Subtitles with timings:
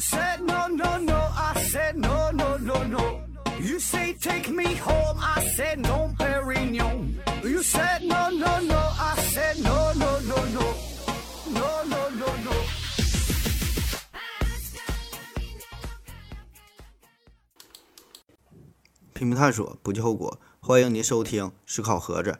[0.00, 1.16] said no, no, no.
[1.36, 3.20] I said no, no, no, no.
[3.60, 5.18] You say take me home.
[5.20, 7.14] I said no, Perignon.
[7.42, 8.78] You said no, no, no.
[8.78, 10.74] I said no, no, no, no.
[11.52, 12.52] No, no, no, no.
[19.12, 20.40] 拼命探索，不计后果。
[20.60, 22.30] 欢迎您收听《思考盒子》。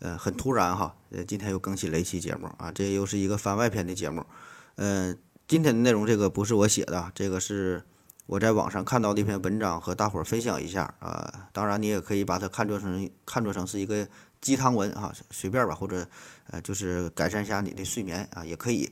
[0.00, 4.26] 呃，很突然哈，呃，今天又更新了一期节目啊，这又是一个番外篇的节目。
[4.74, 5.14] 呃，
[5.46, 7.84] 今天的内容这个不是我写的，这个是
[8.26, 11.50] 我在网上看到的一篇文章，和大伙儿分享一下啊。
[11.52, 14.08] 当然，你也可以把它看作成看作成是一个
[14.40, 16.08] 鸡汤文啊，随便吧，或者
[16.48, 18.90] 呃，就是改善一下你的睡眠啊，也可以。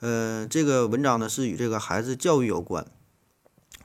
[0.00, 2.86] 呃，这个文章呢是与这个孩子教育有关。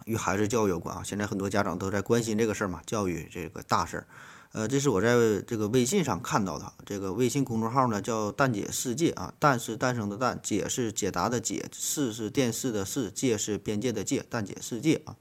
[0.06, 4.08] 与孩子教育有关啊，现在很多家长都在关心这个事儿嘛，教育这个大事儿。
[4.54, 5.16] 呃，这是我在
[5.48, 15.16] 这个微信上看到的，这个微信公众号呢叫“蛋姐世界”啊，蛋是诞生的蛋，解是解答的解，世是电视的世，界是边界的界，蛋姐世界啊。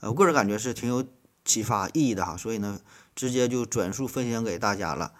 [0.00, 1.04] 呃，我个人感觉是挺有
[1.44, 2.80] 启发意义的哈，所以呢，
[3.16, 5.12] 直接就转述分享给大家了。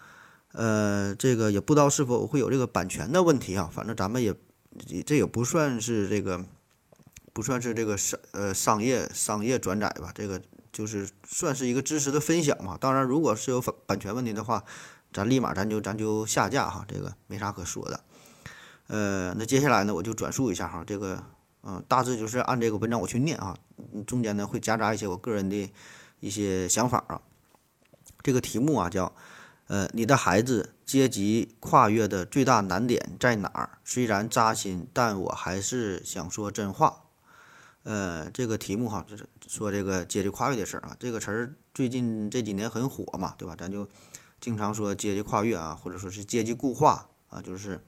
[0.52, 4.34] 呃，这个也不知道是否会有这个版权的问题啊，反正咱们也
[5.04, 6.44] 这也不算是这个。
[7.34, 10.38] 不算是这个商呃商业商业转载吧，这个
[10.72, 12.78] 就是算是一个知识的分享嘛。
[12.80, 14.64] 当然，如果是有版版权问题的话，
[15.12, 18.00] 咱立马咱就咱就下架哈，这个没啥可说的。
[18.86, 21.22] 呃，那接下来呢，我就转述一下哈，这个
[21.62, 23.56] 嗯，大致就是按这个文章我去念啊，
[24.06, 25.70] 中间呢会夹杂一些我个人的
[26.20, 27.20] 一些想法啊。
[28.22, 29.12] 这个题目啊叫
[29.68, 33.78] 呃，你的孩子阶级跨越的最大难点在哪儿？
[33.84, 37.04] 虽然扎心，但我还是想说真话。
[37.84, 40.96] 呃，这个题目哈，就是说这个阶级跨越的事儿啊。
[41.00, 43.56] 这个词儿最近这几年很火嘛，对吧？
[43.58, 43.88] 咱就
[44.40, 47.80] 经常说阶级跨越啊，或者说是阶级固化啊，就是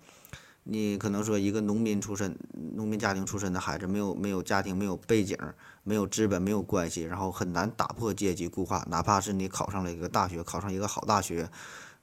[0.64, 2.36] 你可能说一个农民出身、
[2.74, 5.38] 农民家庭出身的孩子，没有没有家庭、没有背景、
[5.84, 8.84] 没有资本、没有关系，然后很难打破阶级固化。
[8.90, 11.48] 哪怕是你考上了一个大学，考上一个好大学，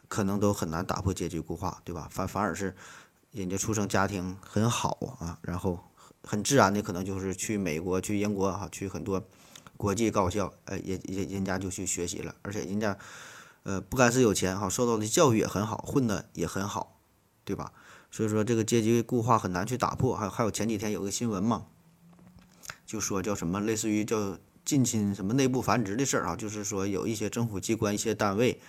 [0.08, 2.08] 可能都很难打破阶级固化，对吧？
[2.10, 2.74] 反反而是
[3.32, 5.78] 人家出生家庭很好啊，然后。
[6.24, 9.28] 很自然的，可能就是去美国、去英国哈，去很多
[9.76, 12.96] 国际高校，呃，人人人家就去学习了，而且人家，
[13.64, 17.00] 呃，不单是有钱哈，受到的教育也很好，混的也很好，
[17.44, 17.74] 对吧？
[18.12, 20.16] 所以说这个阶级固化很难去打破。
[20.16, 21.66] 还有还有前几天有个新闻嘛，
[22.86, 28.62] 就说叫什么，类似于叫近亲什么内部繁殖的事儿啊，就是说有一些政府机关、一些单位，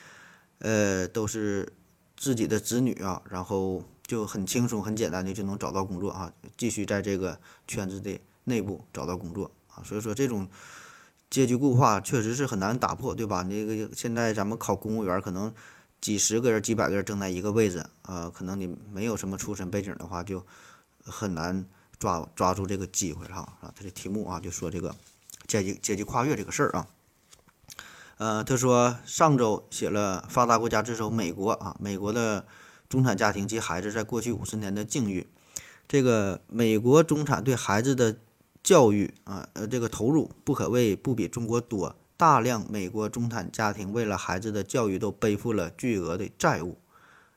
[0.59, 1.73] 呃，都是
[2.17, 3.85] 自己的子女啊，然后。
[4.13, 10.47] 就很轻松、很简单的就能找到工作啊，继续在这个圈子的内部找到工作啊，所以说这种
[11.31, 13.41] 阶级固化确实是很难打破，对吧？
[13.45, 15.51] 那个现在咱们考公务员，可能
[15.99, 20.45] 几十个人、几百个人争在一个位置啊，可能你没有什么出身背景的话，就
[21.07, 21.65] 很难
[21.99, 23.73] 抓抓住这个机会哈啊。
[23.75, 24.95] 他的题目啊，就说这个
[25.47, 26.87] 阶级阶级跨越这个事儿啊，
[28.19, 32.45] 呃，他说上周写了发达国家之首美国啊，美国的。
[32.93, 35.27] 中产家庭及孩子在过去五十年的境遇，
[35.89, 38.19] 这个美国中产对孩子的
[38.63, 41.97] 教育啊，呃，这个投入不可谓不比中国多。
[42.19, 46.77] 大量美国中产家庭为了孩子的教育都背负了巨额的债务，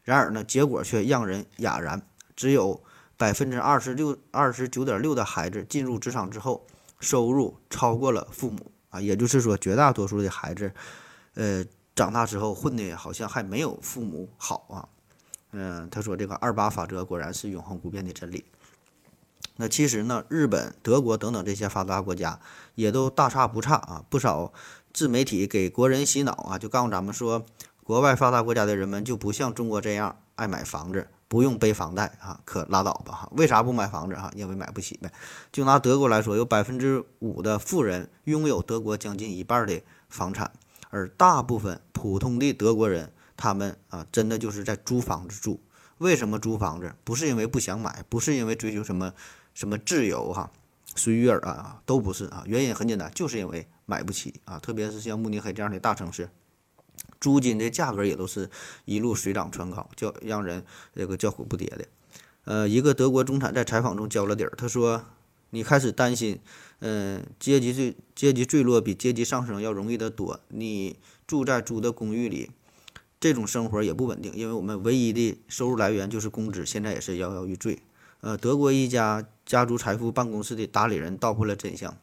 [0.04, 2.06] 然而呢，结果却让人哑然。
[2.36, 2.84] 只有
[3.16, 6.68] 百分之二十六、二十九点六的孩子进入职场之后，
[7.00, 10.74] 收入超过了父母啊，也就是说，绝大多数的孩子，
[11.36, 11.64] 呃，
[11.96, 14.90] 长大之后混的好像还没有父母好啊。
[15.58, 18.44] 嗯，他说这个二八法则果然是永恒不变的真理。
[19.56, 22.38] 那其实呢，日本、德国等等这些发达国家
[22.76, 24.04] 也都大差不差啊。
[24.10, 24.52] 不少
[24.92, 27.46] 自媒体给国人洗脑啊，就告诉咱们说，
[27.86, 33.30] 国外发达国家的人们就不像中国这样爱买房子，不用背房贷啊，可拉倒吧哈。
[33.38, 34.30] 为啥不买房子哈？
[34.36, 35.10] 因为买不起呗。
[35.54, 40.52] 就拿德国来说，有百分之五的富人拥有德国将近一半的房产，
[40.90, 43.14] 而大部分普通的德国人。
[43.38, 45.62] 他们啊，真的就是在租房子住。
[46.00, 46.94] 为什么租房子？
[47.06, 49.14] 不是因为不想买，不是因为追求什么
[49.54, 50.52] 什么自由哈、
[50.94, 52.44] 随遇而安啊，都不是啊。
[52.46, 54.60] 原因很简单，就是因为买不起啊。
[54.60, 56.30] 特别是像慕尼黑这样的大城市，
[57.22, 58.50] 租金的价格也都是
[58.84, 61.86] 一路水涨船高，叫让人这个叫苦不迭的。
[62.44, 65.06] 呃，一个德国中产在采访中交了底儿，他说
[65.52, 66.42] ：“你开始担心，
[66.80, 70.42] 嗯，阶级坠阶级坠落比阶级上升要容易得多。
[70.50, 72.52] 你住在租的公寓里。”
[73.26, 77.80] 这种生活也不稳定，因为我们唯一的收入来源就是工资，现在也是摇摇欲坠。
[78.22, 81.98] 呃，德国一家家族财富办公室的打理人道破了真相。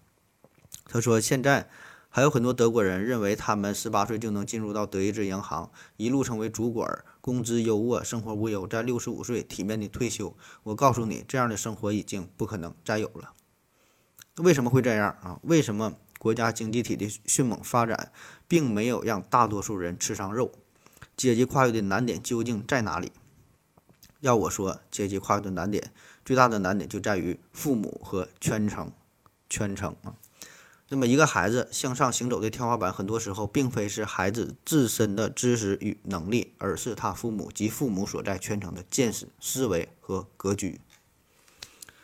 [0.87, 1.71] 他说，现在
[2.09, 10.37] 还有很多德国人认为他们十八岁就能进入到德意志银行，一路成为主管，工资优渥，生活无忧，在六十五岁体面的退休。
[10.65, 13.33] 我告诉你，这样的生活已经不可能再有了。
[14.39, 15.39] 为什么会这样啊？
[15.45, 18.11] 为什么国家经济体的迅猛发展
[18.49, 20.51] 并没有让大多数人吃上肉？
[21.17, 23.13] 阶级跨越的难点究竟在哪里？
[24.21, 25.93] 要我说，阶级跨越的难点
[26.25, 28.93] 最大的难点就在于父母和圈层，
[29.49, 30.15] 圈层啊。
[30.89, 40.81] 那么，一个孩子向上行走的天花板，很多时候并非是孩子自身的知识与能力，而是他父母及父母所在圈层的见识、思维和格局。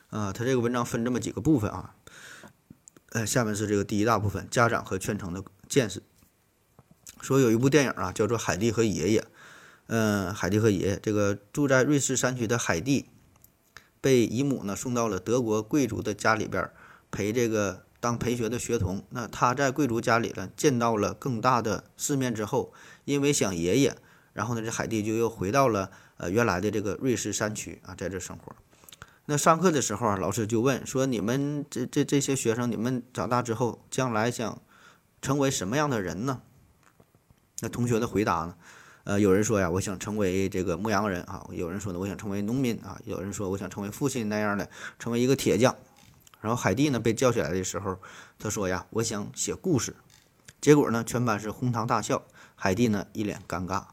[0.09, 1.95] 啊，他这个文章分这么几个部分啊。
[3.11, 6.03] 呃，下面是这个第一大部分，家长和圈层的见识。
[7.21, 9.21] 说有一部电影啊，叫做《海蒂和爷爷》。
[9.89, 13.07] 嗯，海蒂和爷爷，这个住在瑞士山区的海蒂，
[14.03, 16.71] 被姨母呢送到了德国贵族的家里边
[17.11, 19.03] 陪这个当陪学的学童。
[19.09, 22.73] 那他在贵族家里呢，见到了更大的世面之后，
[23.07, 23.97] 因为想爷爷，
[24.35, 28.55] 然后呢，这海蒂就又回到了呃原来的这个瑞士山区啊，在这生活。
[29.25, 34.61] 那上课的时候啊，老师就问说：“你们这这这些学生，你们长大之后将来想
[35.23, 36.43] 成为什么样的人呢？”
[37.61, 38.55] 那同学的回答呢？
[39.05, 44.69] 呃，有人说呀，我想成为这个牧羊人啊；有人说呢，我想成为农民啊；有人说我想成为父亲那样的，
[44.99, 45.75] 成为一个铁匠。
[46.41, 47.99] 然后海蒂呢被叫起来的时候，
[48.39, 49.97] 他说呀，我想写故事。
[50.61, 52.23] 结果呢，全班是哄堂大笑，
[52.55, 53.85] 海蒂呢一脸尴尬。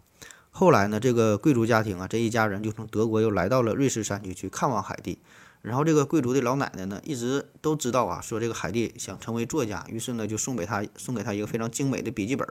[0.51, 5.19] 后来呢，这个贵族家庭啊，这一家人就从德国又来到了瑞士山区去看望海蒂。
[5.61, 12.47] 然后这个贵族的老奶奶呢，一直都知道啊，说这个海蒂想成为作家，于是呢就送给他送给他一个非常精美的笔记本。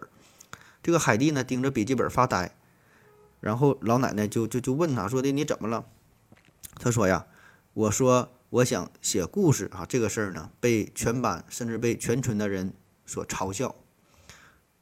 [0.84, 2.54] 这个海蒂呢盯着笔记本发呆，
[3.40, 5.86] 然后老奶奶就就就问他说的你怎么了？
[6.78, 7.26] 他说呀，
[7.72, 12.74] 我说我想写故事啊，这个事儿呢被全班甚至被全村的人
[13.06, 13.74] 所嘲笑。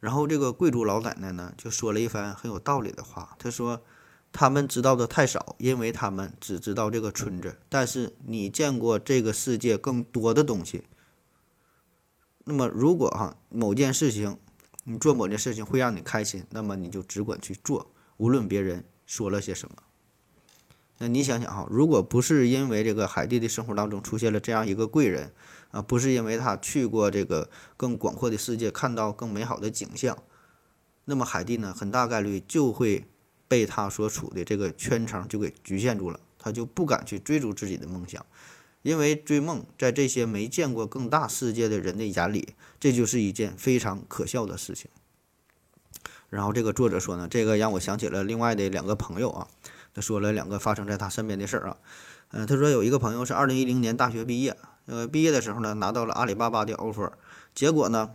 [0.01, 3.37] 然后这个贵族老奶奶呢，就说了一番很有道理的话。
[3.39, 3.81] 她说
[4.33, 7.59] ：“他们知道的太少，因为他们只知道这个村子。
[7.69, 10.83] 但是你见过这个世界更多的东西。
[12.43, 14.37] 那么，如果哈某件事情，
[14.85, 19.77] 你做某件事情会让你开心，那么你就只管去做，无论别人说了些什么。
[20.99, 25.33] 那你想想哈，如果不是因为这个海蒂的生活当中出现了这样一个贵人。”
[25.73, 27.49] 啊，不是因为他去过这个
[27.79, 30.23] 更广阔的世界，看到更美好的景象，
[31.07, 33.09] 那么海蒂呢，很大概率就会
[33.49, 38.23] 被他所处的这个圈层就给局限住了，他就不敢去追逐自己的梦想，
[38.83, 44.91] 因为追梦在这些没见过更大世界的人的眼里，这就是一件非常可笑的事情。
[46.29, 49.49] 然后这个作者说呢，这个让我想起了另外的两个朋友啊，
[49.95, 51.77] 他说了两个发生在他身边的事儿啊，
[52.31, 54.57] 嗯，他说有一个朋友是二零一零年大学毕业。
[54.87, 57.13] 呃，毕业的时候呢，拿到了阿里巴巴的 offer，
[57.55, 58.11] 结果呢，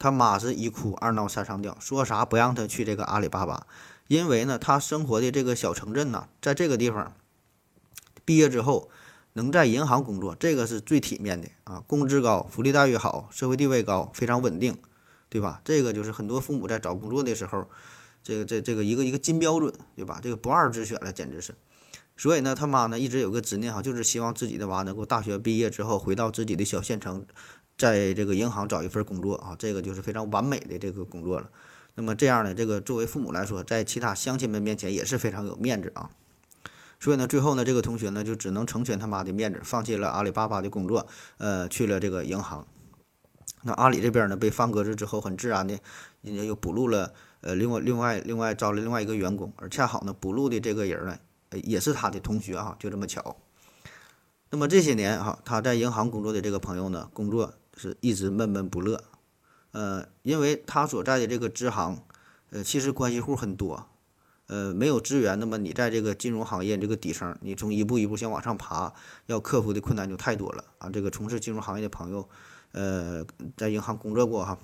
[0.00, 3.68] 他妈是一哭二闹三上吊，说啥不让他去这个阿里巴巴，
[4.08, 7.14] 因为呢，他生活的这个小城镇呢，在这个地方，
[8.24, 8.90] 毕业之后
[9.34, 14.76] 能在银行工作，这个是最体面的啊，工资高，福利待遇好，社会地位高，非常稳定，
[15.28, 15.60] 对吧？
[15.64, 17.68] 这个就是很多父母在找工作的时候，
[18.22, 20.20] 这个这这个一个一个金标准，对吧？
[20.22, 21.54] 这个不二之选了，简直是。
[22.16, 27.24] 所以呢，他妈呢一直有个执念哈，就是希望自己的娃能够大学毕业之后回到自己的小县城，
[27.76, 31.48] 在这个银行找一份工作啊，这个就是非常完美的这个工作了。
[31.94, 36.10] 那么这样呢，这个作为父母来说，在其他乡亲们面前也是非常有面子啊。
[37.00, 41.06] 所以呢，最后呢，这个同学呢就只能成全他妈的面子，放弃了阿里巴巴的工作，
[41.38, 42.66] 呃，去了这个银行。
[43.62, 45.78] 那阿里这边呢被放鸽子之后，很自然的，
[46.22, 51.18] 人家又补录了，呃，另外另外另外招了另外一个员工，而恰好呢补录的这个人呢。
[51.64, 53.38] 也是他的同学哈，就这么巧。
[54.50, 59.02] 那么这些年哈，他在银行工作的这个朋友呢，工作是一直闷闷不乐。
[59.70, 62.02] 呃，因为他所在的这个支行，
[62.50, 63.86] 呃，其实关系户很多，
[64.48, 65.38] 呃，没有资源。
[65.38, 68.92] 那么你在这个金融行业这个底层，你从一步一步想往上爬，
[69.26, 70.90] 要克服的困难就太多了啊。
[70.90, 72.28] 这个从事金融行业的朋友，
[72.72, 73.24] 呃，
[73.56, 74.58] 在银行工作过哈，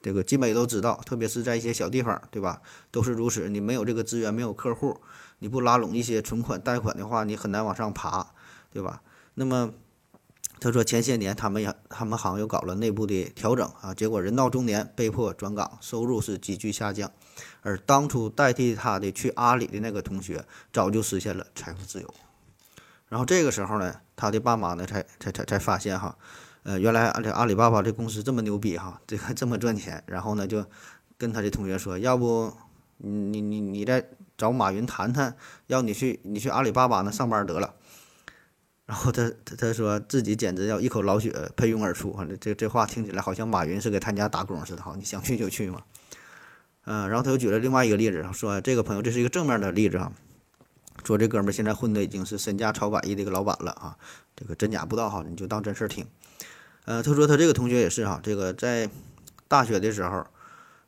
[0.00, 2.62] 这个基本也都知道，特别是在一些小地方，对吧？
[2.90, 3.48] 都是如此。
[3.48, 5.00] 你没有这个资源，没有客户。
[5.40, 8.34] 你不拉拢一些存款、贷款的话，你很难往上爬，
[8.70, 9.02] 对吧？
[9.34, 9.72] 那么
[10.60, 17.10] 他说前些年他们也他们行又搞了内部的调整啊，结果人到中年被迫转岗，收入是急剧下降，
[17.62, 22.14] 而当初代替他的去阿里的那个同学早就实现了财富自由。
[23.08, 26.16] 然后这个时候呢，他的爸妈呢才才才才发现哈，
[26.62, 30.04] 呃，原来这阿里巴巴这公司这么牛逼哈，这个这么赚钱。
[30.06, 30.64] 然后呢就
[31.16, 32.52] 跟他的同学说，要不
[32.98, 34.06] 你你你再。
[34.40, 35.36] 找马云谈谈，
[35.66, 37.74] 要你去你去阿里巴巴那上班得了。
[38.90, 45.80] 然后他他他说自己简直要一口老血喷涌而出，这这话听起来好像马云是给他家打工似的哈，你想去就去嘛。
[46.86, 50.10] 嗯，然后他又举了另外一个例子，说这个朋友这是一个正面的例子啊，
[51.04, 53.96] 说这哥们现在混的已经是身价超百亿的一个老板了啊，
[54.34, 56.04] 这个真假不知道哈，你就当真事儿听。
[56.86, 58.90] 呃，他说他这个同学也是哈，这个在
[59.46, 60.26] 大学的时候，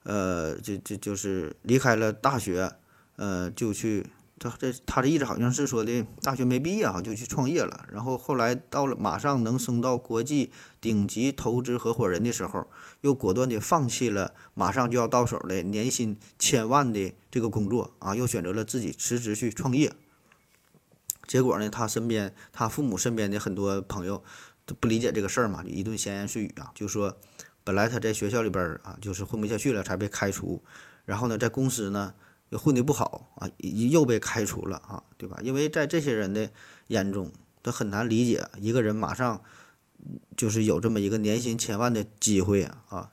[0.02, 2.72] 呃，就就就是离开了大学，
[3.14, 4.04] 呃，就去。
[4.50, 12.66] 他这他的意思好像是说的，大学没毕业哈就去创业了，然后后来到了马上能升到国际顶级投资合伙人的时候，
[13.02, 19.92] 又果断的放弃了马上就要到手的年薪千万的这个工作啊，又选择了自己辞职去创业。
[21.26, 24.24] 结果呢，他身边他父母身边的很多朋友
[24.66, 27.16] 都不理解这个事儿嘛，就一顿闲言碎语啊，就说
[27.62, 30.62] 本来他在学校里边啊就是混不下去了才被开除，
[31.04, 32.14] 然后呢在公司呢。
[32.58, 35.38] 混得不好啊，又被开除了啊，对吧？
[35.42, 36.50] 因为在这些人的
[36.88, 37.32] 眼中，
[37.62, 39.42] 他很难理解一个人马上
[40.36, 43.12] 就是有这么一个年薪千万的机会啊，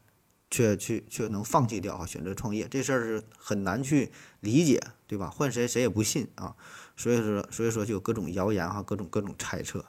[0.51, 5.29] 却去却能放弃掉啊，选择创业这事儿是很难去理解，对吧？
[5.29, 6.55] 换谁谁也不信啊，
[6.97, 9.85] 所以说所以说就有各种谣言哈，各种各种猜测，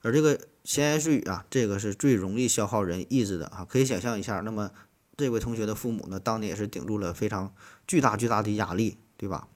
[0.00, 4.70] 而这个闲言碎语啊，这个是最容易消耗人意志的啊，可以想象一下，那么。
[5.16, 7.54] 这位同学的父母呢，当年也是顶住了非常
[7.86, 9.48] 巨大巨大的压力，对吧？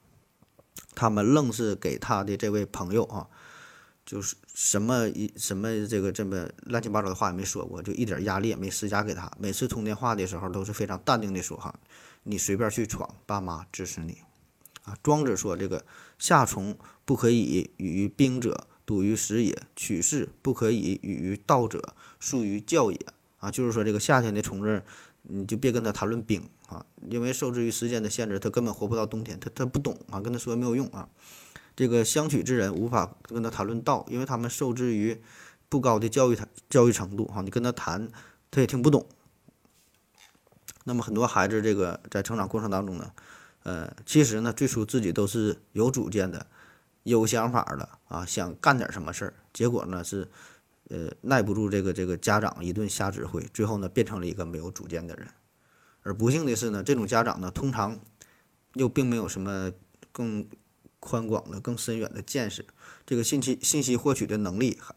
[0.95, 3.27] 他们愣是给他的这位朋友啊，
[4.05, 9.31] 就是什么一什么这个这么乱七八糟的话也没说过，就一点压力也没施加给他。
[9.37, 11.73] 每次通电话的时候都是非常淡定的说：“哈，
[12.23, 14.17] 你随便去闯，爸妈支持你。”
[14.83, 15.85] 啊，庄子说：“这个
[16.17, 16.75] 夏虫
[17.05, 22.99] 不可以与兵者，笃于时也；取士不可以与道者，疏于教也。”
[23.37, 24.83] 啊，就是说这个夏天的虫子。
[25.23, 31.07] 你就别跟他谈论冰啊，因为受制于时间的限制，他根本活不到冬天，他他不懂啊，跟他说没有用啊。
[31.75, 35.21] 这个相取之人无法跟他谈论道，因为他们受制于
[35.69, 38.09] 不高的教育他教育程度哈，你跟他谈
[38.49, 39.05] 他也听不懂。
[40.83, 43.11] 那么很多孩子这个在成长过程当中呢，
[43.63, 46.47] 呃，其实呢最初自己都是有主见的，
[47.03, 50.27] 有想法的啊，想干点什么事儿，结果呢是。
[50.91, 55.25] 呃，耐不住这个这个家长一顿瞎指挥，最后呢变成了一个没有主见的人。
[56.03, 57.97] 而不幸的是呢，这种家长呢通常
[58.73, 59.71] 又并没有什么
[60.11, 60.45] 更
[60.99, 62.65] 宽广的、更深远的见识，
[63.05, 64.93] 这个信息信息获取的能力还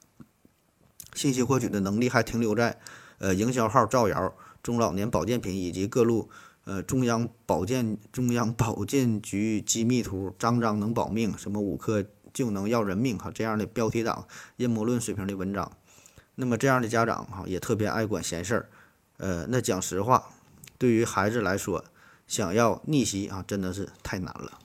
[1.14, 2.80] 信息获取的能力还停留在
[3.18, 6.28] 呃营销号造谣、中老年保健品以及各路
[6.64, 15.70] 呃中央保健中央保健局机密图，张张能保命，什么五颗就能要人命哈这样的标题党阴谋论水平的文章。
[16.36, 18.68] 那么这样的家长哈也特别爱管闲事儿，
[19.18, 20.32] 呃，那讲实话，
[20.78, 21.84] 对于孩子来说，
[22.26, 24.58] 想要逆袭啊，真的是太难了。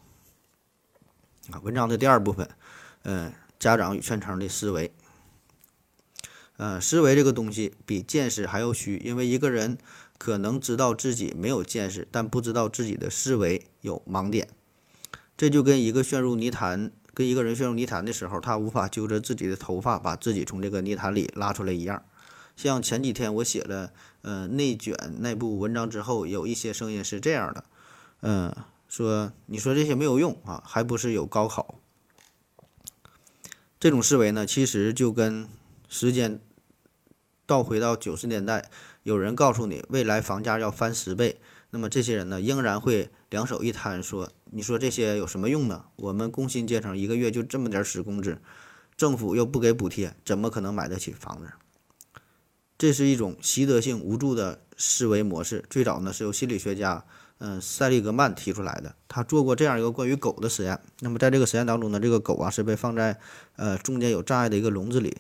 [1.52, 2.50] 啊，文章的第二部分，
[3.04, 4.92] 嗯，家长与全程的思维，
[6.58, 9.78] 呃，思维这个东西比见识还要虚，因为一个人
[10.18, 14.50] 可能知道自己没有见识，但不知道自己的思维有盲点，
[15.38, 16.92] 这就跟一个陷入泥潭。
[17.20, 22.06] 跟一个人陷入泥潭的时候，他无法揪着自己的头发把自己从这个泥潭里拉出来一样。
[22.56, 27.66] 像前几天我写了呃内卷那部文章之后，有一些声音是这样的，
[28.22, 28.56] 嗯，
[28.88, 31.76] 说你说这些没有用啊，还不是有高考。
[33.82, 35.46] 这种思维呢，其实就跟
[35.90, 36.40] 时间
[37.46, 38.72] 倒回到九十年代，
[39.04, 41.42] 有人告诉你未来房价要翻十倍。
[41.72, 45.86] 那么这些人呢，仍然会两手一摊说：“你说这些有什么用呢？
[45.98, 48.40] 我们工薪阶层一个月就这么点死工资，
[48.98, 51.52] 政府又不给补贴，怎么可能买得起房子？”
[52.78, 55.64] 这是一种习得性无助的思维模式。
[55.70, 57.06] 最早呢，是由心理学家
[57.38, 58.96] 嗯塞利格曼提出来的。
[59.08, 60.80] 他做过这样一个关于狗的实验。
[61.02, 63.20] 那么在这个实验当中呢，这个狗啊是被放在
[63.58, 65.18] 呃中间有障碍的一个笼子里，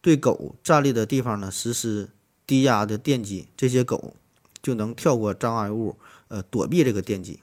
[0.00, 2.08] 对狗站立的地方呢实施
[2.46, 4.14] 低压的电击，这些狗。
[4.66, 5.96] 就能跳过障碍物，
[6.26, 7.38] 呃，躲避这个电击。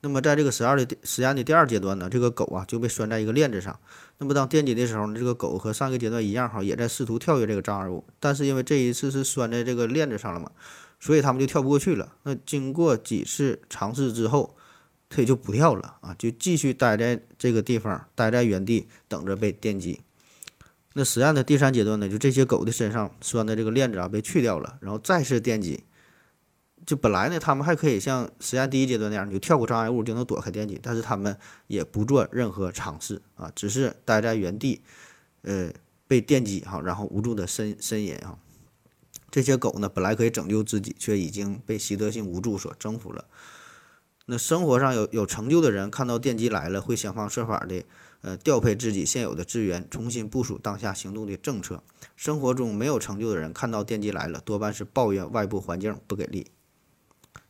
[0.00, 3.78] 那么，在这个实验的实验的第二阶段呢，这个狗啊就被拴在一个链子上。
[4.16, 8.02] 那么，当电击的时候呢，这个狗和上一个阶段一样哈，也在试图跳跃这个障碍物。
[8.18, 10.50] 但是因为这一次是拴在这个链子上了嘛，
[10.98, 12.14] 所以他们就跳不过去了。
[12.22, 14.56] 那经过几次尝试之后，
[15.10, 20.00] 它也就不跳了啊，就继续待在这个地方，待在原地等着被电击。
[20.94, 25.84] 那实验的第三阶段呢，就这些狗的身上拴的这个链子啊被去掉了，然后再次电击。
[26.84, 31.36] 就本来呢，他们还可以像实验第一阶段那样，就跳过障碍物就能躲开电击，但是他们
[31.68, 34.82] 也不做任何尝试啊，只是待在原地，
[35.42, 35.70] 呃，
[36.08, 38.36] 被电击哈，然后无助的呻呻吟啊。
[39.30, 43.26] 这些狗呢，本来可以拯救自己，却已经被习得性无助所征服了。
[44.26, 47.84] 那生活上有有成就的人，看到电击来了，会想方设法的
[48.22, 51.82] 呃调配自己现有的资源，重新部署当下行动的政策。
[52.16, 56.48] 生活中没有成就的人，看到电击来了，多半是抱怨外部环境不给力。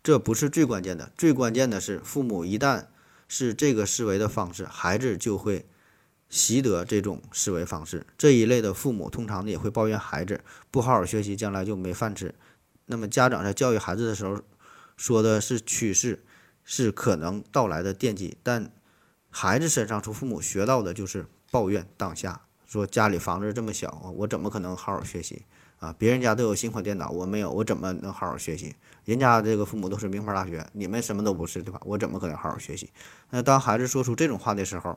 [0.02, 2.87] 这不是最关键的，最关键的是，父母一旦
[3.28, 5.64] 是这个思维的方式，孩子就会
[6.28, 8.04] 习得这种思维方式。
[8.18, 10.40] 这一类的父母通常也会抱怨孩子
[10.71, 12.35] 不好好学习，将来就没饭吃。
[12.87, 14.42] 那么家长在教育孩子的时候
[14.97, 16.25] 说的是趋势，
[16.64, 18.73] 是可能到来的惦记，但
[19.30, 25.44] 孩子身上从父母学到的就是抱怨当下，说家里房子这么小，我怎么可能好好学习
[25.83, 25.95] 啊？
[25.99, 28.75] 别人家都有新款电脑，我没有，我怎么能好好学习？
[29.05, 31.81] 人家这个父母都是名牌大学，你们什么都不是，对吧？
[31.85, 32.89] 我怎么可能好好学习？
[33.31, 34.97] 那当孩子说出这种话的时候，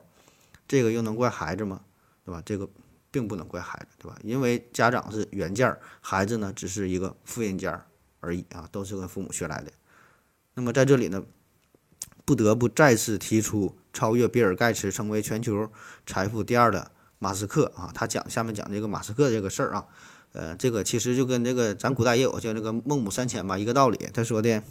[0.68, 1.80] 这个又能怪孩子吗？
[2.24, 2.40] 对吧？
[2.46, 2.68] 这个
[3.10, 4.16] 并不能怪孩子，对吧？
[4.22, 7.76] 因为家长是原件，孩子呢只是一个复印件
[8.20, 9.72] 而已啊，都是跟父母学来的。
[10.54, 11.20] 那么在这里呢，
[12.24, 15.68] 不得不再次提出超越比尔盖茨成为全球
[16.06, 19.86] 财富第二的马斯克啊，他讲下面讲这个马斯克这个事儿啊，
[20.32, 24.08] 呃，这个其实就跟这个咱古代也有叫这个孟母三迁吧一个道理。
[24.12, 24.62] 他说的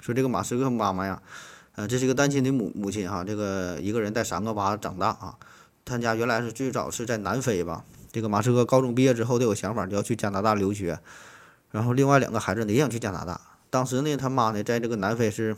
[0.00, 1.22] 说这个马斯克妈妈呀。
[1.76, 5.36] 呃，这是一个单亲的母母亲哈，这个一个人带三个娃长大啊。
[5.84, 7.84] 他家原来是最早是在南非吧。
[8.12, 11.00] 这个马斯克高中毕业之后都有想法，就要去加拿大留学。
[11.72, 13.40] 然后另外两个孩子呢也想去加拿大。
[13.70, 15.56] 当时呢，他妈呢在这个南非是，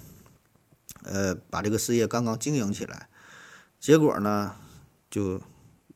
[1.02, 3.10] 呃，把这个事业刚刚经营起来。
[3.78, 4.54] 结果呢，
[5.10, 5.42] 就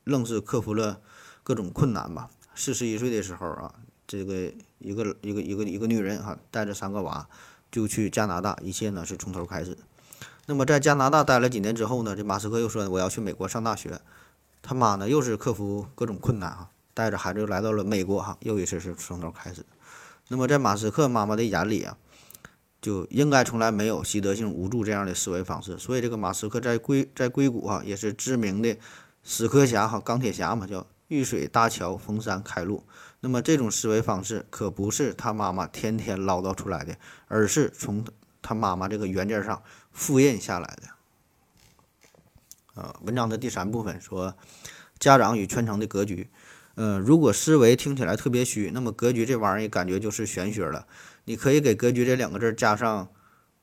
[0.04, 1.00] 愣是克服了
[1.42, 2.28] 各种困难吧。
[2.54, 3.74] 四十一岁的时候啊，
[4.06, 7.28] 这个一个一个一个一个女人哈，带着三个娃
[7.70, 9.76] 就去加拿大，一切呢是从头开始。
[10.46, 12.16] 那么在加拿大待了几年之后呢？
[12.16, 14.00] 这马斯克又说我要去美国上大学，
[14.62, 19.64] 他妈呢又是克服各种困难啊，带着孩子又来到了美国哈，又一次是从头开始。
[20.28, 21.96] 那么在马斯克妈妈的眼里啊，
[22.82, 25.78] 就应该从来没有习得性无助这样的思维方式。
[25.78, 28.76] 所以这个马斯克在硅在硅谷啊也是知名的
[29.22, 32.84] 死磕侠哈，钢铁侠嘛，叫遇水搭桥，逢山开路。
[33.20, 36.96] 那么这种思维方式可不是他妈妈天天唠叨出来的，
[37.28, 38.04] 而是从
[38.40, 39.62] 他妈妈这个原件上。
[39.92, 40.88] 复印下来的，
[42.74, 44.36] 呃，文章的第三部分说，
[45.00, 46.30] 家长与圈层的格局，
[46.76, 50.86] 呃，如果思维听起来特别虚，那么格局这玩意儿感觉就是玄学了。
[51.24, 53.08] 你可以给格局这两个字加上，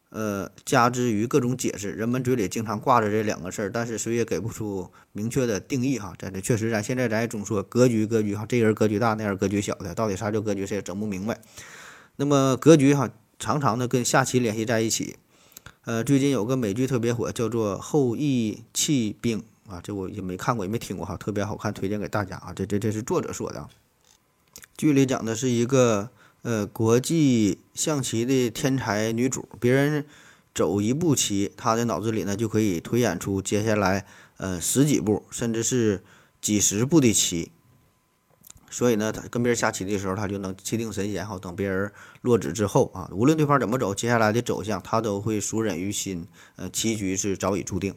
[0.10, 1.92] 呃，加之于各种解释。
[1.92, 6.14] 人们嘴里经常挂着这两个事儿，但是谁也给不出明确的定义哈。
[6.18, 11.40] 在这确实，咱现在咱也总说格局，格局哈，这人格局大，那人格局小的，到底啥叫格局，谁也整不明白。
[12.16, 15.18] 那么格局哈，常常的跟下棋联系在一起。
[15.84, 22.54] 呃，最近有个美剧特别火，叫做《后羿弃兵》啊，这我也没看过，也没听过哈，特别好看，推荐给大家啊。
[22.56, 23.68] 这这这是作者说的。
[24.78, 26.10] 剧里讲的是一个
[26.48, 30.06] 呃国际象棋的天才女主，别人
[30.56, 34.06] 走一步棋，她的脑子里呢就可以推演出接下来
[34.38, 36.02] 呃十几步，甚至是
[36.40, 37.52] 几十步的棋。
[38.70, 41.38] 所以呢，她跟别人下棋的时候，他就能气定神闲好。
[41.38, 46.26] 等别人落子之后啊，无论对方怎么走，接下来的走向他都会熟忍于心。
[46.56, 47.94] 呃，棋局是早已注定。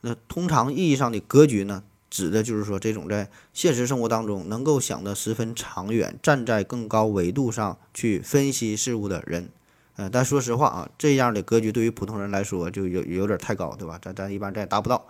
[0.00, 1.84] 那通常意义上的格局呢，
[2.16, 9.50] 指的就是说这种在现实生活当中能够想得十分长远，站在更高维度上去分析事物的人。
[9.96, 13.98] 呃，但说实话啊，这样的格局对于普通人来说就有有点太高，对吧？
[14.00, 15.06] 咱咱一般咱也达不到。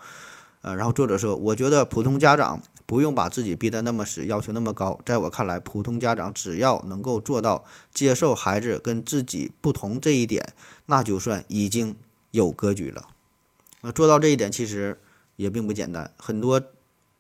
[0.63, 2.61] 呃，然后作者说，我觉得普通家长。
[2.89, 5.01] 不用把自己逼得那么死，要求那么高。
[5.05, 10.55] 在我看来，普通家长只要能够做到接受孩子跟自己不同这一点，
[10.87, 11.97] 那就算已经
[12.31, 13.09] 有格局了。
[13.81, 15.01] 那做到这一点其实
[15.35, 16.09] 也并不简单。
[16.17, 16.63] 很多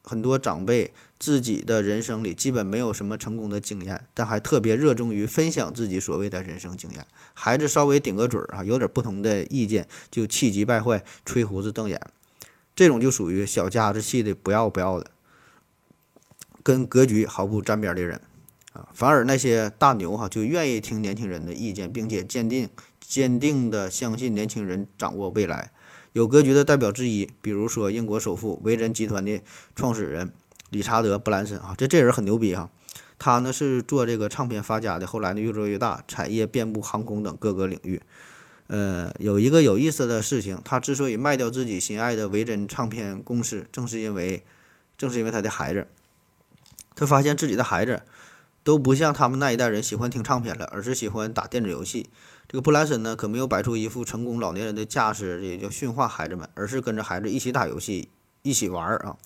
[0.08, 7.04] 很多长辈自己的人生里基本没有什么成功的经验，但还特别热衷于分享自己所谓的人生经验。
[7.34, 12.00] 孩子稍微顶个嘴儿啊，有点不同的意见就气急败坏、吹胡子瞪眼，
[12.76, 15.10] 这种就属于小家子气的不要不要的。
[16.62, 18.20] 跟格局毫不沾边的人，
[18.72, 22.68] 啊，反而那些大牛哈就愿意听年轻人的意见，并且坚定
[23.00, 25.72] 坚定的相信年轻人掌握未来。
[26.16, 29.42] 有格局的代表之一，比如说英国首富维珍集团的
[29.74, 30.32] 创始人
[30.70, 32.70] 理查德·布兰森啊，这这人很牛逼哈。
[33.18, 38.00] 他呢是做这个唱片发家的，后来呢越做越大，产业遍布航空等各个领域。
[38.68, 44.42] 呃，有一个有意思的事情，他之所以卖掉自己心爱的维珍唱片公司，正是因为
[44.96, 45.86] 正是因为他的孩子。
[46.94, 48.00] 他发现自己的孩子
[48.64, 52.08] 都不像他们那一代人喜欢听唱片了，而是喜欢打电子游戏。
[52.48, 58.08] 这个布兰森呢，可没有摆出一副成功老年人的架势，也叫驯化孩子们，而是跟着孩子一起打游戏，
[58.42, 59.16] 一起玩儿啊。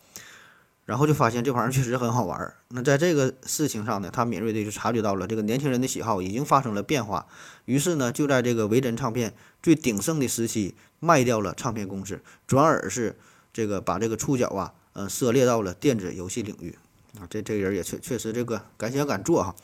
[0.87, 2.57] 然后就发现这玩意儿确实很好玩儿。
[2.69, 7.27] 那在这个事情上呢，他敏锐地就察觉到了这个年轻人的喜好已经发生了变化。
[7.67, 13.17] 于是呢，就在这个维珍唱片最鼎盛的时期卖掉了唱片公司，转而是
[13.53, 16.77] 这个把这个触角啊，呃，涉猎到了电子游戏领域。
[17.21, 19.55] 啊，这这个人也确确实这个敢想敢做哈。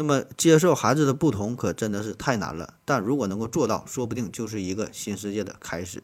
[0.00, 2.74] 那么接受孩子的不同，可真的是太难了。
[2.84, 6.00] 但如果能够做到，说不定就是一个新世界的开始。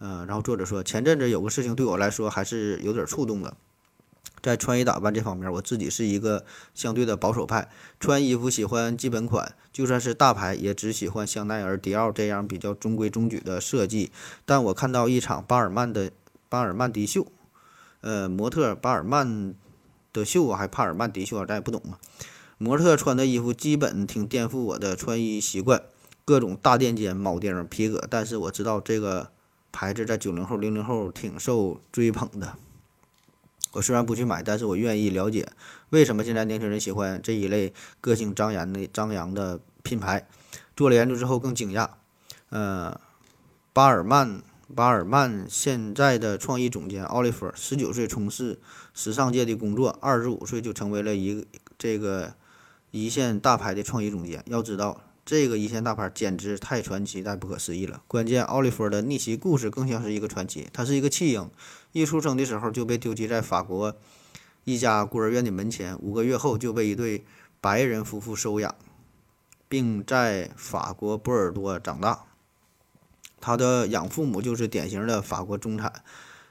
[0.00, 3.56] 嗯，然后作者说，前阵子有个事情对我来说还是有点触动的。
[4.42, 14.12] 在穿衣打扮这方面，我自己是一个相对的保守派，穿衣服喜欢基本款，就算是大牌也只喜欢香奈儿、迪奥这样比较中规中矩的设计。
[14.44, 16.10] 但我看到一场巴尔曼的
[16.50, 17.26] 巴尔曼迪秀，
[18.02, 19.54] 呃，模特巴尔曼
[20.12, 21.96] 的秀啊，还帕尔曼迪秀啊，咱也不懂啊。
[22.62, 25.82] 模特穿的衣服基本挺颠覆我的穿衣习惯，
[26.26, 29.30] 各种大垫肩、铆钉、皮革，但是我知道这个
[29.72, 32.58] 牌子在九零后、零零后挺受追捧的。
[33.72, 35.48] 我虽然不去买，但是我愿意了解
[35.88, 40.28] 为什么现在年轻人喜欢这一类个性张扬的张扬的品牌。
[40.76, 41.88] 做了研究之后更惊讶，
[42.50, 43.00] 呃，
[43.72, 44.42] 巴尔曼
[44.74, 48.58] 巴尔曼现在的创意总监奥利弗，十九岁从事
[48.92, 51.46] 时尚界的工作，二十五岁就成为了一
[51.78, 52.34] 这个
[52.90, 54.42] 一线大牌的创意总监。
[54.46, 58.02] 要知道，这个一线大牌简直太传奇、太不可思议了。
[58.08, 60.68] 关键，奥利弗的逆袭故事更像是一个传奇。
[60.72, 61.50] 他是一个弃婴。
[61.92, 63.96] 一出生的时候就被丢弃在法国
[64.64, 67.24] 一家孤儿院的门前，五个月后就被一对
[67.60, 68.74] 白人夫妇收养，
[69.68, 72.24] 并在法国波尔多长大。
[73.40, 76.02] 他的养父母就是典型的法国中产，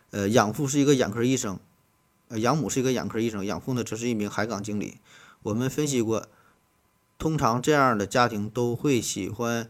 [0.10, 1.60] 呃，养父是一个眼科医生，
[2.30, 4.98] 呃，养母是一个眼科医生，养父呢则是一名海港经理。
[5.44, 6.28] 我们分析过，
[7.18, 9.70] 通常这样的家庭都会喜欢。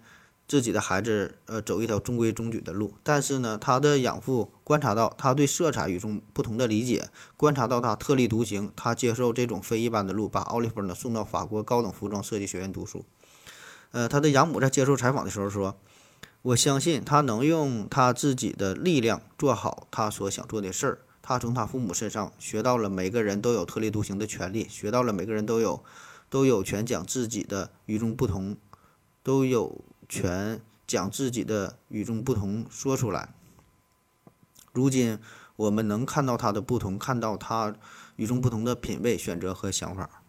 [0.50, 13.06] 自己的孩子，呃，走一条中规中矩的路，但是呢，他的养父观察到他对色彩与众不同的理解，观察到他特立独行，他接受这种非一般的路，把奥利弗呢送到法国高等服装设计学院读书。
[13.92, 15.78] 呃，他的养母在接受采访的时候说
[16.42, 20.98] ：“我相信他能用他自己的力量做好他所想做的事儿。
[21.22, 25.84] 他从他父母身上学到了每个人都有特立独行的权利，学到了每个人都有
[26.30, 28.58] 都有权讲自己的与众不同
[29.24, 33.30] 都有。”权讲自己的与众不同说出来。
[34.74, 35.20] 如今
[35.56, 37.76] 我们能看到他的不同，看到他
[38.16, 40.24] 与众不同的品味、选择和想法。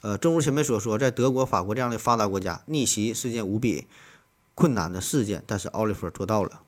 [0.00, 3.86] 呃，正如前面所说，在德国、法国这样的发达国家，逆袭是件无比
[4.56, 6.62] 困难的事件，但是奥利弗做到了。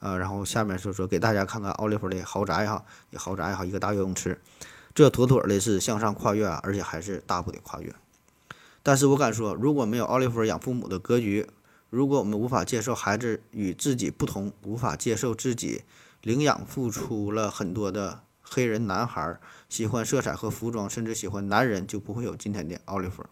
[0.00, 4.40] 呃，然后下面说说给大家看看奥利弗的豪宅哈，一豪宅哈，一个大游泳池，
[4.94, 7.94] 这妥妥的是向上跨越啊，而且还是大步的跨越。
[8.82, 11.48] 但是我敢说，如果没有奥利弗养父母的格局，
[11.88, 15.84] 如果我们无法接受孩子与自己不同，无法接受自己
[16.20, 23.24] 领养付出了很多的黑人男孩喜欢色彩和服装，甚至喜欢男人，就不会有今天的奥利弗。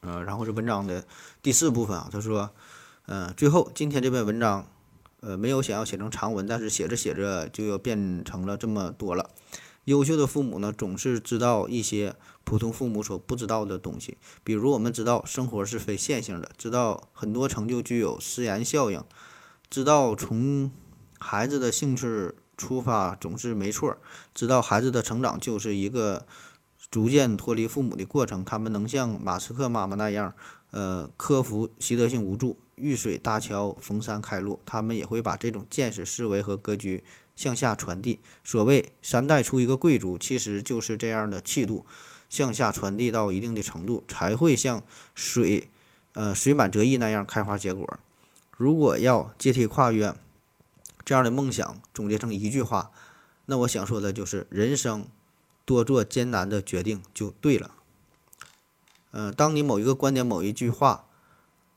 [0.00, 1.06] 呃，然后是文章的
[1.40, 2.50] 第四部分啊，他说，
[3.06, 4.66] 呃，最后今天这篇文章，
[5.20, 9.28] 呃，没有想要写成长文，但是写着写着就要变成了这么多了。
[9.84, 14.16] 优秀的父母呢，总是知道一些普通父母所不知道的东西。
[14.42, 19.04] 比如，我们知道生活是非线性的，知道很多成就具有时延效应，
[19.68, 20.70] 知道从
[21.18, 23.98] 孩子的兴趣出发总是没错，
[24.34, 26.26] 知道孩子的成长就是一个
[26.90, 28.42] 逐渐脱离父母的过程。
[28.42, 30.32] 他们能像马斯克妈妈那样，
[30.70, 34.60] 呃，克服习得性无助，遇水搭桥，逢山开路。
[34.64, 37.04] 他们也会把这种见识、思维和格局。
[37.36, 41.84] 向下传递，所谓三代出一个贵族，其实就是这样的气度，
[42.30, 44.84] 向下传递到一定的程度，才会像
[45.16, 45.68] 水，
[46.12, 47.98] 呃，水满则溢那样开花结果。
[48.56, 50.14] 如果要阶梯跨越
[51.04, 52.92] 这样的梦想，总结成一句话，
[53.46, 55.08] 那我想说的就是：人生
[55.64, 57.72] 多做艰难的决定就对了。
[59.10, 61.06] 呃，当你某一个观点、某一句话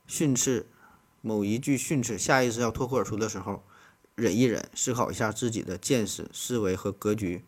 [0.06, 0.66] 训斥，
[1.20, 3.62] 某一句训斥，下意识要脱口而出的时候。
[4.14, 7.44] 忍一忍，思考一下自己的见识、思维和格局，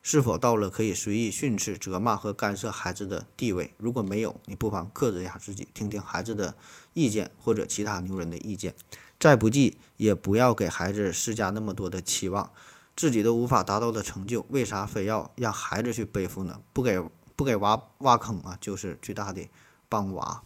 [0.00, 3.74] 是否到了可以随意训斥、责骂和干涉孩子的地位？
[3.76, 6.54] 如果没有，你不妨克制一下自己，听听孩子的
[6.94, 8.74] 意见或者其他牛人的意见。
[9.20, 12.50] 再不济，也不要给孩子施加那么多的期望，
[12.96, 16.62] 自己都无法达到的成就，为啥非要让孩子去背负呢？
[16.72, 16.98] 不给
[17.36, 19.46] 不给娃挖坑啊，就是最大的
[19.90, 20.42] 帮娃。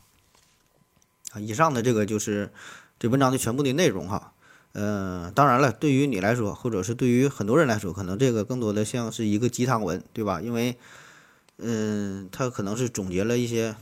[1.33, 2.53] 啊，以上的这个就是
[2.99, 4.33] 这文章的全部的内容哈。
[4.73, 10.41] 嗯，当然了，对于你来说，或者是对于很多人来说，可能这个更多的像是一个鸡汤文，对吧？
[10.41, 10.79] 因为，
[11.59, 13.75] 嗯，他可能是总结了一些，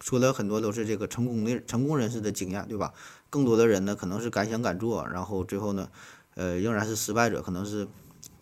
[0.00, 2.92] 说的很多都是这个成功的成功人士的经验，对吧？
[3.28, 5.88] 更多的人呢，可能是敢想敢做，然后最后呢，
[6.36, 7.88] 呃，仍然是失败者，可能是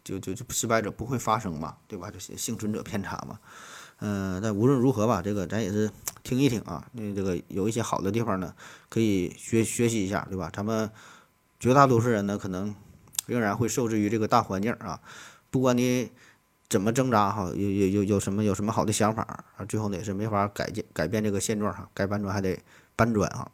[0.05, 2.11] 就就就失败者不会发生嘛，对吧？
[2.11, 3.39] 就是幸存者偏差嘛。
[4.01, 5.91] 嗯，但无论如何吧，这个咱也是
[6.23, 8.55] 听一听啊，那这个有一些好的地方呢，
[8.89, 10.51] 可以学学习一下，对吧？
[10.53, 10.91] 咱们。
[11.61, 12.73] 绝大多数人呢，可能
[13.27, 15.01] 仍然会受制于这个大环境啊。
[15.51, 16.09] 不管你
[16.69, 19.23] 怎么挣扎哈，有有有有什么有什么好的想法
[19.57, 21.91] 啊，最后呢也是没法改变改变这个现状哈。
[21.93, 22.57] 该搬砖还得
[22.95, 23.51] 搬砖啊。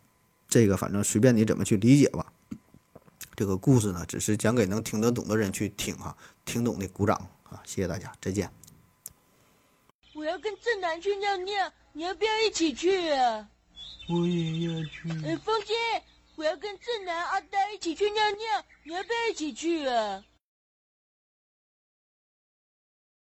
[0.50, 2.30] 这个反正随便你怎么去理解吧。
[3.35, 7.16] 这个故事呢，只是讲给能听得懂的人去听哈，听懂的鼓掌。
[7.48, 7.62] 啊！
[7.64, 8.50] 谢谢大家，再见。
[10.24, 13.46] 我要跟正南去尿尿，你要不要一起去啊？
[14.08, 15.06] 我也要去。
[15.22, 15.74] 呃，风姐，
[16.34, 20.24] 我要跟正南、阿呆一起去尿尿，你要不要一起去啊？